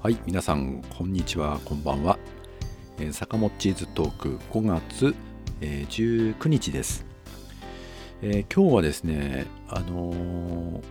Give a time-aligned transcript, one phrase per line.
[0.00, 2.20] はい皆さんこんにちはこんばんは、
[3.00, 5.12] えー、坂本チーズトーク5月、
[5.60, 7.04] えー、19日です、
[8.22, 10.82] えー、今日はですねあのー、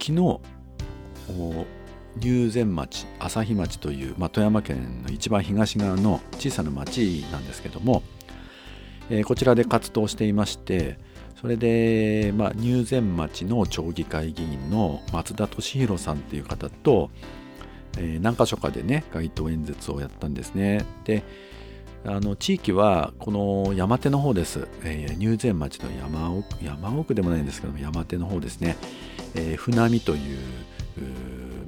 [0.00, 0.40] 昨日
[2.18, 8.02] 入善町朝日町という、まあ、富山県の一番東側の小さな町なんですけども、
[9.10, 10.98] えー、こちらで活動していまして
[11.38, 17.10] それで、まあ、入善町の町議会議員の松田敏弘さんっていう方と、
[17.96, 20.84] えー、何か所かでね街頭演説をやったんですね。
[21.04, 21.22] で
[22.04, 28.76] あの地域はこの山手の方です、えー、入善町の山奥山奥でもないんですけども山手の方ですね、
[29.34, 30.38] えー、船見という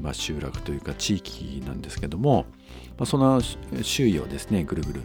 [0.01, 2.47] まあ、集落というか地域なんですけども、
[2.97, 3.43] まあ、その
[3.83, 5.03] 周囲をですねぐるぐる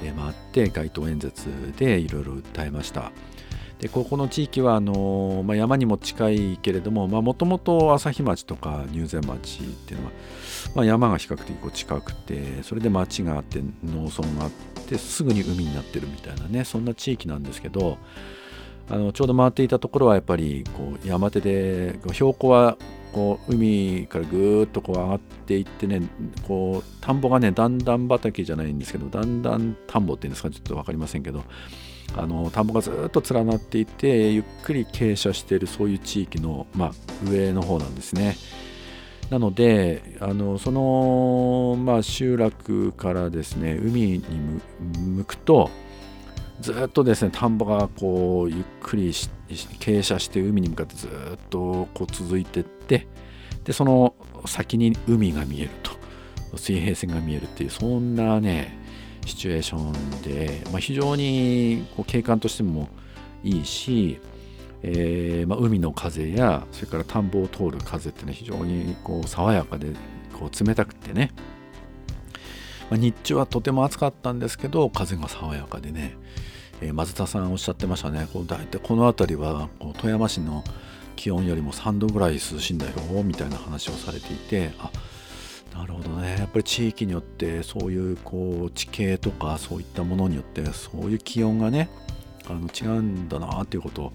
[0.00, 3.10] 回って街頭演説でいろいろ訴えました。
[3.78, 10.12] でここの地域はあの、まあ、山にも近いけれどももともと朝日町とか入善町っていうのは、
[10.74, 14.50] まあ、山が比較的こう近くてそれで町があって農村があっ
[14.86, 17.98] てすぐに海になってるみたいなねそんな地域なんですけど
[18.90, 22.78] あのちょうど回っていたところはやっぱりこう山手で標高は
[23.12, 26.02] こう海からぐーっとこう上がっていってね
[26.46, 31.44] こう田んぼがねだんだん畑じゃないんですけどだんだん田んぼっていうんですかちょっと分かりませんけど
[32.16, 36.92] あの田んぼがずっと連なっていてゆっくり傾斜しているそういう地域の、まあ、
[37.30, 38.36] 上の方なんですね。
[39.30, 44.22] なのであのその、まあ、集落からですね海に
[44.98, 45.70] 向くと
[46.60, 51.10] ずっとですね田んぼがこうゆっくり傾斜して海に向かってずっ
[51.50, 53.06] とこう続いてって
[53.64, 54.14] でその
[54.46, 55.92] 先に海が見えると
[56.56, 58.77] 水平線が見えるっていうそんなね
[59.28, 62.88] シチュエーションで、まあ、非常にこう景観としても
[63.44, 64.20] いいし、
[64.82, 69.92] えーまあ、海の風やそれから田んぼを通る風ってね非常にこう爽やかで
[70.38, 71.32] こう冷たくてね、
[72.90, 76.16] まあ、日中はとても暑かったんですけど風が爽やかでね、
[76.80, 78.28] えー、松田さんおっしゃってましたね。
[78.32, 80.64] こう大体この辺りはこう富山市の
[81.16, 82.92] 気温よりも3度ぐらい涼しいんだよ
[83.24, 84.90] みたいな話をされていてあ
[85.78, 86.36] なるほどね。
[86.40, 91.88] やっぱり地域によってそういうこう地形とかそういったものによってそういう気温がね
[92.48, 94.12] あの違うんだなっていうことを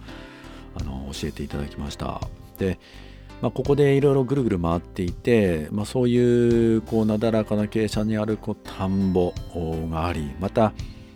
[0.75, 2.19] あの教えていただきました。
[2.57, 2.79] で、
[3.41, 9.33] まあ、ここでいろいろぐるぐる回っていて、まあ、そういうこうなだらかな傾斜にあるこう田んぼ
[9.89, 10.73] がありまた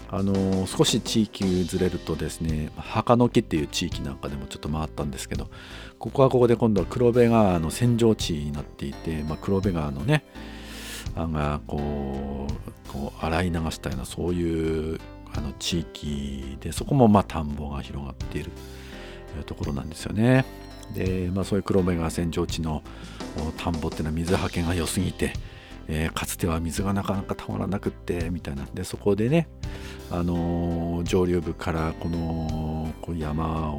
[0.10, 5.50] あの少し地域ずれるとですね墓の木っていう地域なんかでもちょっと回ったんですけど
[6.00, 10.24] ここはここで今度は黒部川の扇状地になっていて、まあ、黒部川のね
[11.16, 15.00] がこうこう洗い流したようなそういう
[15.34, 18.52] あの地域でそこもまあ田んぼが広がっている
[19.46, 20.46] ところなんですよね。
[20.94, 22.82] で、まあ、そういう黒部川扇状地の
[23.58, 25.34] 田んぼっていうのは水はけが良すぎて、
[25.88, 28.66] えー、かつては水がなかなかたまらなくってみたいな。
[28.74, 29.48] でそこでね
[30.12, 33.74] あの上流部からこの山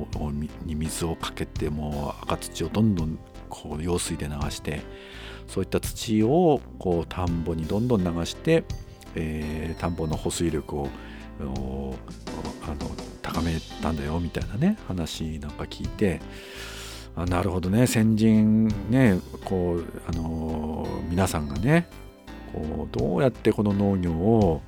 [0.65, 3.19] に水をかけてもう赤土をどんどん
[3.49, 4.83] こう用水で流して
[5.47, 8.65] そういった土をこう田んぼにどんどん流して、
[9.15, 10.89] えー、田んぼの保水力を
[11.41, 11.97] あの
[13.23, 16.21] 高めたんだよみたいなね話なんか聞いて
[17.27, 17.87] なるほどね。
[17.87, 21.89] 先人ねこうあの皆さんがね
[22.53, 24.63] こうどうやってこの農業を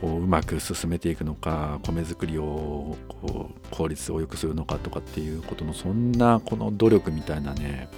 [0.00, 7.88] こううまく進めていくのか米作りをこう効率を良くするのかとかっていうことのそんなこの努力みたいなね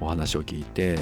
[0.00, 0.98] お話を聞いて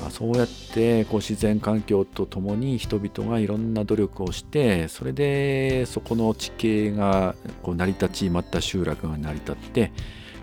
[0.00, 9.92] まあそうやってこう自然環境とともに人々がいろんな努力をしてそれでそこの地形がこう成り立ちまた集落が成り立って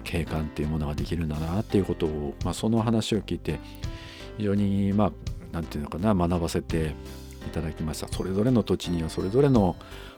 [0.03, 3.59] 景観っていうものができるんだなっていうことを、まあ、その話を聞いて
[4.37, 5.11] 非常にまあ
[5.51, 6.95] 何て言うのかな学ばせて
[7.47, 8.07] いただきました。
[8.07, 9.75] それぞれの土地にはそれぞれの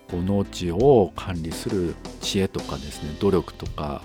[0.09, 4.01] 農地を管理する知恵とかですね努力とか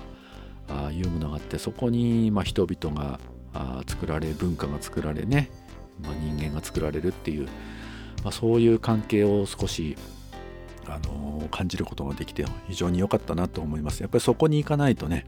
[0.69, 3.21] あいうものがあってそこにまあ人々が
[3.55, 5.51] あ作られ文化が作られね、
[6.03, 7.47] まあ、人間が作られるっていう、
[8.23, 9.97] まあ、そういう関係を少し
[10.87, 14.01] あの感じることができて非常に良かったなと思います。
[14.01, 15.27] やっぱりそこに行かないとね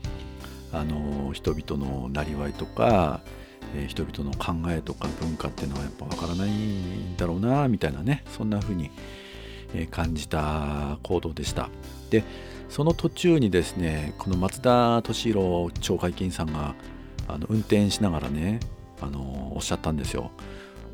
[0.72, 3.20] あの人々のなりわいとか
[3.74, 8.90] えー、人々の考えとか文化っていうのはやっぱ分からないんだろうなみたいなねそんな風に、
[9.74, 11.68] えー、感じた行動でした。
[12.08, 12.24] で
[12.70, 16.74] その途中にですねこの松田敏弘町会議員さんが
[17.26, 18.60] あの運転しながらね
[19.02, 20.30] あのおっしゃったんですよ。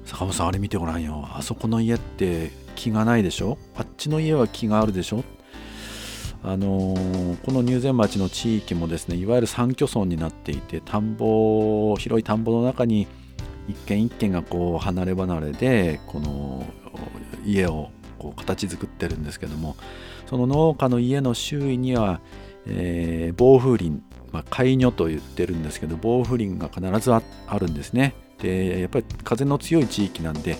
[0.04, 1.28] 坂本さんあれ見てごらんよ。
[1.32, 3.56] あそこの家って気がないでしょ？
[3.76, 5.22] あっちの家は気があるでしょ？
[6.46, 13.08] あのー、この入善町の地域もですねいわゆる三居村になっていて田んぼ広い田んぼの中に
[13.66, 16.66] 一軒一軒がこう離れ離れでこの
[17.46, 19.76] 家をこう形作ってるんですけども
[20.26, 22.20] その農家の家の周囲には、
[22.66, 27.22] えー、防風林、まあ、海女と言ってるんですけど防風林が必ずあ
[27.58, 28.14] るんですね。
[28.38, 30.58] でやっぱり風の強い地域なんで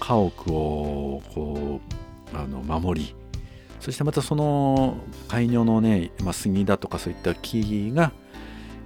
[0.00, 1.80] 家屋をこ
[2.32, 3.14] うあの守り
[3.86, 4.96] そしてまたその
[5.28, 8.10] 海女のね、まあ、杉だとかそういった木々が、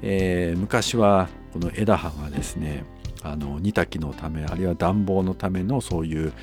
[0.03, 2.85] えー、昔はこの枝葉がですね
[3.23, 6.35] あの煮炊きのためあるいは暖房のためのそういう、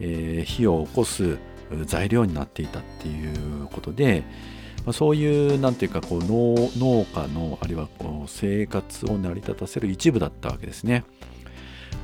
[0.00, 1.36] えー、火を起こす
[1.84, 4.24] 材料になっていたっていうことで、
[4.86, 11.04] まあ、そういうなんていうかこう農農家のあるいはこう生活を成り立たせる一部だったわけですね。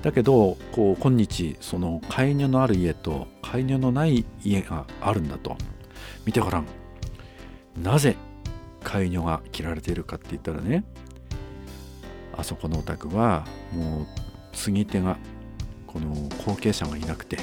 [0.03, 5.57] だけどこう今日その介入のある家と介入のない家があるんだと
[6.25, 6.67] 見てごらん。
[7.77, 8.17] なぜ
[8.83, 10.85] 介入が切られているかって言ったらね
[12.37, 14.07] あそこのお宅はもう
[14.53, 15.17] 継ぎ手が
[15.87, 16.15] この
[16.45, 17.39] 後継者がいなくて、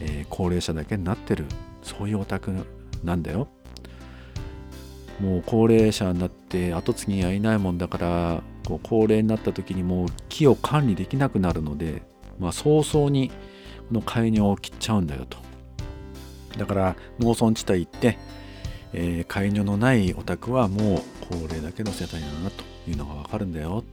[0.00, 1.46] えー、高齢者だけになってる
[1.82, 2.52] そういうお宅
[3.02, 3.48] なんだよ。
[5.20, 12.02] もう高齢者になって後継ぎがいないもんだからこう高齢になった時にもう木を管理できなくなるので、
[12.40, 13.30] まあ、早々に
[13.88, 15.38] この介入を切っちゃうんだよと。
[16.56, 18.18] だから農村地帯行って、
[18.92, 23.84] えー、介入のないお宅はもう高齢だけの世帯だなというのがわかるんだよ。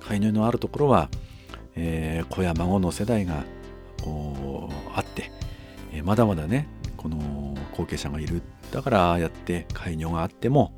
[0.00, 1.10] 介入のあるところは、
[1.76, 3.44] えー、子や孫の世代が
[4.02, 5.30] こうあって、
[5.92, 8.42] えー、まだまだねこの後継者がいる。
[8.72, 10.74] だからああやって介入があっても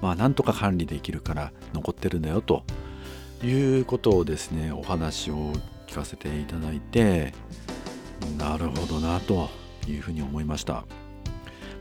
[0.00, 2.64] まあなんとか管理できるから残ってるんだよと
[3.44, 5.52] いうことをですねお話を
[5.86, 7.32] 聞かせていただいて
[8.36, 9.50] なるほどなと。
[9.90, 10.84] いうふうに思いました。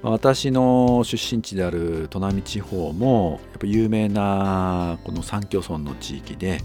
[0.04, 6.62] 私の出身地である砺波地方もやっぱ有名なこの三居村の地域で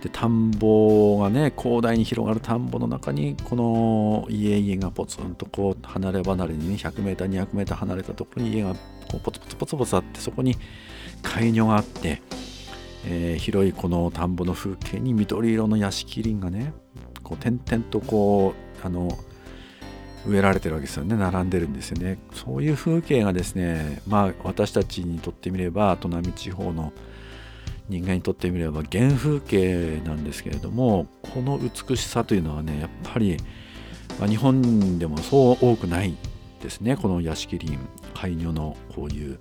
[0.00, 10.56] で田んぼがね広大に広がる田んぼの中にこの家々がポツンとこう離れ離れにね 100m200m 離れたところに家がこうポツポツポツポツあってそこに
[11.22, 12.22] 海女があって、
[13.06, 16.72] えー、広いこの田んぼの風景に緑色の屋敷林がね
[17.24, 19.08] こう点々とこうあの
[20.26, 21.16] 植えられてるわけですよね。
[21.16, 22.18] 並んでるんですよね。
[22.34, 26.92] そういう風景がですねまあ私たちにとってみれば砺波地方の
[27.88, 33.38] 人間にとってみれば原風景なんですけれどもこの美しさというのはねやっぱり、
[34.18, 36.14] まあ、日本でもそう多くない
[36.62, 36.96] ですね。
[36.96, 37.78] この屋敷林
[38.14, 39.38] 海女のこういう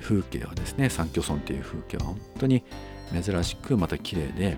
[0.00, 2.64] 風景はですね三居村っていう風景は本当に
[3.12, 4.56] 珍しくまた綺麗で、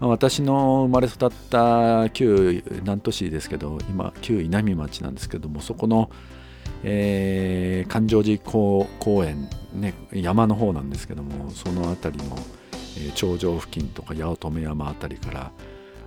[0.00, 6.10] 私の生まれ育った旧南砺市ですけど今旧稲美町なんですけどもそこの
[6.84, 8.86] えー、環状寺公
[9.24, 12.36] 園、ね、山の方なんですけどもその辺りの、
[12.96, 15.52] えー、頂上付近とか八乙女山辺りから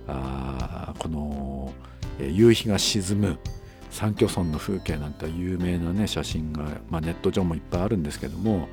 [0.08, 1.72] あこの、
[2.18, 3.38] えー、夕日が沈む
[3.90, 8.68] 三居村の風景なんて有名なね写真が、まあ、ネット上もいっぱいあるんですけども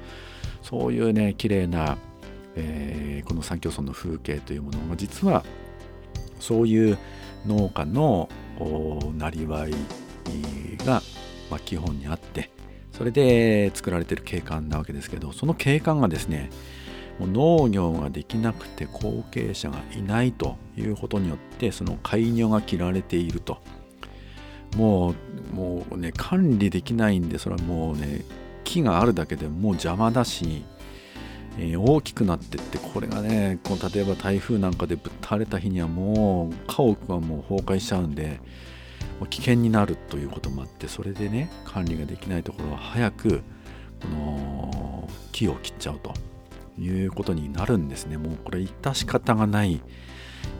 [0.61, 1.97] そういうね綺麗な、
[2.55, 4.79] えー、この三居村の風景というもの。
[4.79, 5.43] も実は
[6.39, 6.97] そういう
[7.45, 8.29] 農家の
[9.17, 9.73] なりわい
[10.85, 11.01] が
[11.49, 12.51] まあ、基本にあって
[12.91, 16.49] それで作られてる景観なわけですけどその景観がですね
[17.17, 23.57] もう農業ができなくて後継者がいないということによってその開業が切られていると。
[24.77, 25.15] も
[25.51, 28.23] うもうね管理できないんでそれはもうね
[28.63, 30.63] 木があるだけでもう邪魔だし、
[31.61, 38.39] えー、大きくなってってこれがねこう例えば台風なんかでぶっ倒れた日にはもう家屋はもう崩壊しちゃうんで
[39.29, 43.41] 危険になるということもあってそれでね管理ができないところは早く
[44.01, 46.13] この木を切っちゃうと
[46.81, 48.17] いうことになるんですね。
[48.17, 49.81] もうこれ致し方がない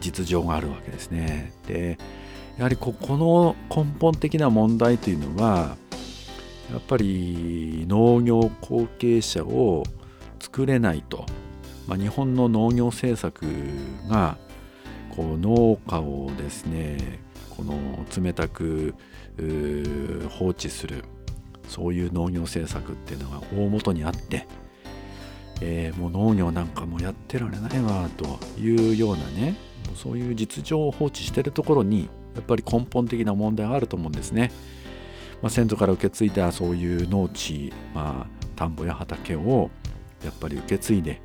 [0.02, 1.54] 実情があるわけですね。
[1.66, 1.98] で
[2.58, 5.76] やはりここの根本的な問題というのは
[6.70, 9.84] やっぱり農業後継者を
[10.40, 11.26] 作れないと、
[11.86, 13.44] まあ、日本の農業政策
[14.08, 14.38] が
[15.10, 17.20] こう農家をですね
[17.50, 17.74] この
[18.16, 18.94] 冷たく
[20.30, 21.04] 放置する
[21.68, 24.46] そういう農業政策っていうのが大元にあって、
[25.60, 29.56] えー、もう農業なんかもやってられないわというようなね
[29.94, 34.52] そういう実情を放置してるところにやっぱり根本的な問題があると思うんですね。
[35.42, 39.70] まあ、先祖から受け継いだそういう農地、まあ、田んぼや畑を
[40.24, 41.20] やっぱり受け継いで。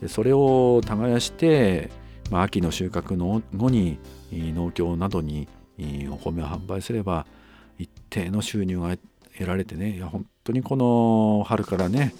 [0.00, 1.90] でそれを耕して、
[2.30, 3.98] まあ、秋の収穫の後に
[4.32, 5.48] 農協などに
[6.10, 7.26] お米を販売すれば
[7.78, 8.96] 一定の収入が
[9.38, 12.14] 得られてねいや本当にこの春からね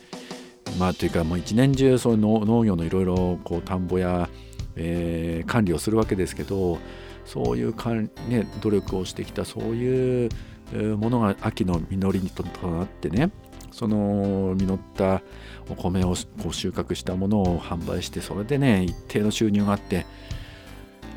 [0.79, 4.29] まあというかもう一年中そういう農業のいろいろこう田んぼや
[4.77, 6.79] えー、管理をするわけですけど
[7.25, 10.31] そういうかん、ね、努力をしてきたそういう
[10.73, 13.31] ものが秋の実りにとなってね
[13.73, 15.23] その実った
[15.69, 20.07] お米をこう収穫したものを販売してそれでね一定の収入があって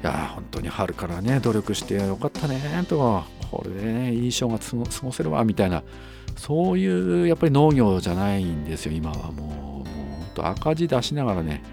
[0.02, 5.84] いや本当に春からね努力してよかったねとこれでねいい正月過ごせるわみたいな
[6.36, 9.36] そういうやっぱり農業じゃないんですよ今はもう。
[9.36, 11.64] もう本当赤字出しながらね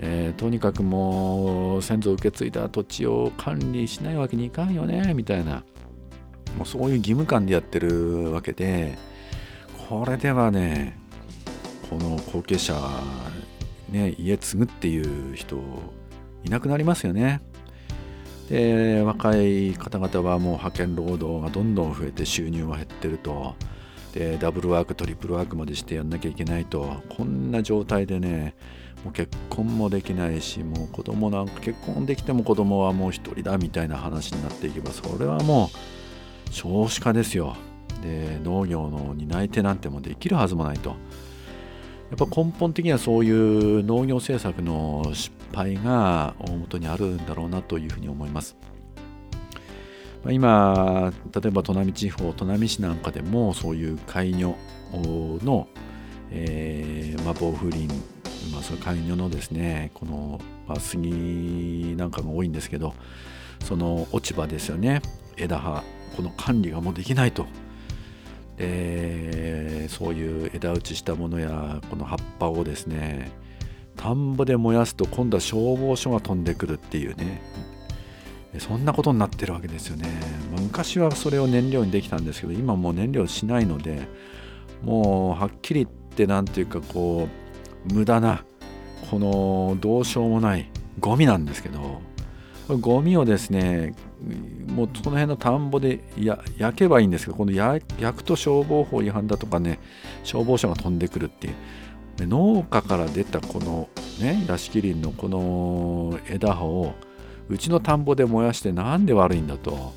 [0.00, 5.64] えー、とにかくもう先祖受け継いだ土地を管理しないわけにいかんよねみたいな。
[6.56, 8.96] もうそういう義務感でやってるわけで
[9.88, 10.98] これではね
[11.88, 12.78] この後継者
[13.90, 15.56] ね家継ぐっていう人
[16.44, 17.40] いなくなりますよね。
[18.50, 23.54] で若い方々はもう派遣労働がどんどん増えて収入が減ってると。
[24.12, 27.02] でダブルワークトリプルワークまでしてやんなきゃいけないと。
[27.08, 28.54] こんな状態でね
[29.04, 35.70] もう結婚もできないしもう子供なんか結婚できても子供はもう一人だみたいな話になっていけばそれはも
[36.46, 37.56] う少子化ですよ。
[38.02, 40.96] で農業の担い手なんてもできるはずもないと。
[42.10, 48.56] やっぱ根本的にはそういう農業政策の失敗が大元にあるんだろうなというふうに思います。
[50.30, 54.56] 今例えば砺波地方砺波市なんかでもそういう開魚
[54.92, 55.68] の、
[56.30, 57.88] えーまあ、防風林
[58.52, 62.94] まあ、そのカニのですねこの、まあ、杉なんかが多いんですけど
[63.64, 65.02] その落ち葉ですよね。
[65.36, 65.82] 枝葉
[66.16, 67.46] この管理がもうできないと。
[68.58, 73.30] でそういう枝打ちしたものやこの葉っぱをですね
[73.96, 77.42] 田んぼで燃やすと今度は消防署が飛んでくるっていうね。
[78.58, 80.08] そんなことになってるわけですよね、
[80.50, 84.00] まあ、昔はそれを燃料にできたんですけど今もう燃料しないので
[84.82, 87.28] もうはっきり言って何ていうかこ
[87.90, 88.44] う無駄な
[89.10, 92.00] このどうしようもないゴミなんですけど
[92.76, 93.94] ゴミをですね
[94.66, 96.00] もうその辺の田んぼで
[96.58, 97.84] 焼けばいいんですけどこの焼
[98.18, 99.78] くと消防法違反だとかね
[100.24, 101.54] 消防車が飛んでくるっていう。
[102.26, 103.88] 農家から出たこの
[104.20, 106.94] ね屋敷林のこの枝葉を
[107.48, 109.92] うちの田んぼで燃やしてなんで悪いんだと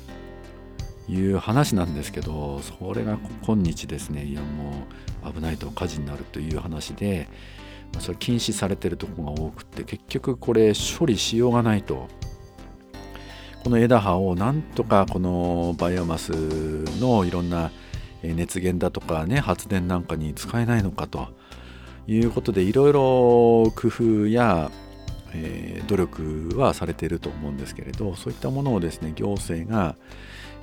[1.08, 4.86] いう話なんですけどそれが今日ですねいやも
[5.28, 7.28] う危ないと火事になるという話で
[7.98, 12.08] それ禁止されてるとこが多くて結局これ処理しようがないと。
[13.62, 16.32] この枝葉をなんとかこのバイオマス
[17.00, 17.70] のいろんな
[18.22, 21.28] 熱源だとかね発電なんかに使えないのかと。
[22.06, 23.00] いうことでいろいろ
[23.76, 24.70] 工夫や、
[25.32, 29.94] えー、努力はされていると思うんですけれどそういったものをですね行政が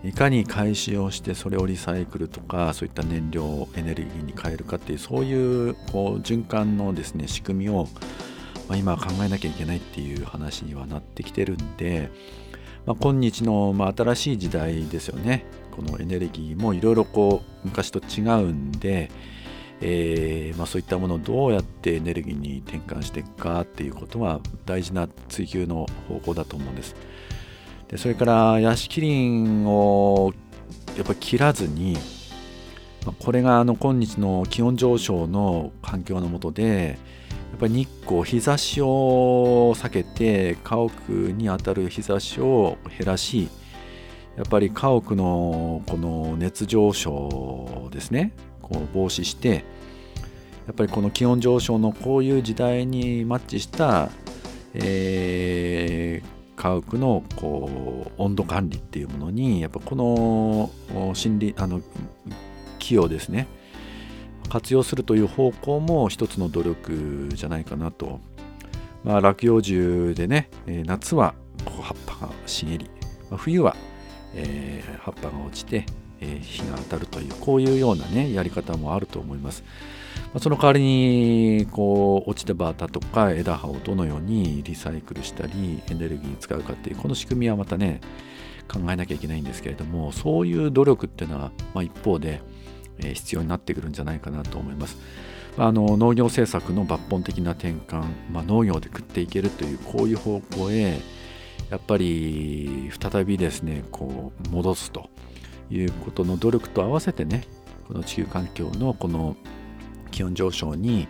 [0.04, 7.88] いかに回収をしてそれをリサイクルとかそういった燃料エネルギーに変えるかっていうそういうこう循環のですね仕組みを、
[8.68, 12.10] まあ、今考えなきゃいけないっていう話にはなってきてるんで、
[12.90, 19.12] まあ、今日の、ま、新しい時代ですよねこのエネルギーもいろいろこう昔と違うんで、
[19.80, 26.96] えーまあ、そういったものをどうやってエネルギーに転換していくかっていうことは大事な追求の方向だと思うんです。
[27.90, 30.34] でそれから屋敷林を
[30.98, 31.96] やっぱり切らずに
[33.20, 36.98] これがあの今日の気温上昇の環境の下で
[37.50, 43.50] やっぱり日光日差しを避けて家屋に当たる日差しを減らし
[44.38, 48.32] やっぱり家屋のこの熱上昇ですね。
[48.62, 49.66] こう防止して
[50.68, 54.10] やっぱりこの気温上昇のこういう時代にマッチした、
[54.76, 61.82] えー、家屋のこう温度管理っていうものにやっぱこの心理あの
[62.78, 63.48] 木をですね
[64.50, 68.20] 活用するという方向も一つの努力じゃないかなと。
[69.04, 71.34] まあ、落葉樹でね、夏は
[71.66, 72.90] 葉っぱが茂り、
[73.30, 73.76] ま、冬は、
[74.36, 75.86] えー、葉っぱが落ちて、
[76.22, 79.64] え、日が当たるというこういうようなねやり方もあると思います。
[80.34, 88.02] まその代わりにこう落ちたバータとか枝葉をどのようにリサイクルしたりエネルギーに使うかっていうこの仕組みはまたね
[88.68, 92.42] 考えなきゃいけないんですけれどもそういう努力っていうのは、まあ、一方で、
[93.04, 94.98] え必要になってくるんじゃないかなと思います。
[95.58, 101.00] あ、の農業政策の抜本的な転換、まあ、農業で食っていけるというこういう方向へ
[101.70, 105.10] やっぱり再びですねこう戻すと
[105.70, 107.44] いうことの努力と合わせてね
[107.88, 109.36] この地球環境のこの
[110.12, 111.08] 気温上昇に、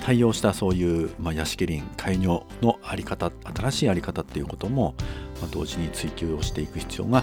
[0.00, 4.94] 対応したそういう、まあ、屋敷林開業の在り方新しい在り方っていうことも、
[5.40, 7.22] まあ、同時に追求をしていく必要が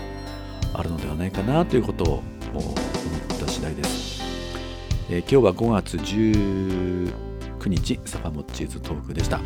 [0.74, 2.24] あるのではないかなということを
[2.60, 2.74] 思っ
[3.40, 4.22] た次第です、
[5.10, 9.40] えー、今日は5月19日サパモッチーズトークでした、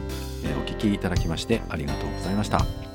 [0.43, 2.88] えー、お聞きいただきましてありがとうございました。